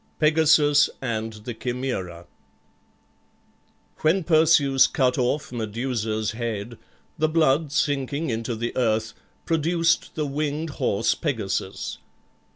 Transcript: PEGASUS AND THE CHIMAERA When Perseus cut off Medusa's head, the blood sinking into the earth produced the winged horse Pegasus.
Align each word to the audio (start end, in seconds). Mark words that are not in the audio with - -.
PEGASUS 0.17 0.89
AND 0.99 1.33
THE 1.45 1.53
CHIMAERA 1.53 2.25
When 3.99 4.23
Perseus 4.23 4.87
cut 4.87 5.19
off 5.19 5.51
Medusa's 5.51 6.31
head, 6.31 6.79
the 7.19 7.29
blood 7.29 7.71
sinking 7.71 8.31
into 8.31 8.55
the 8.55 8.75
earth 8.75 9.13
produced 9.45 10.15
the 10.15 10.25
winged 10.25 10.71
horse 10.81 11.13
Pegasus. 11.13 11.99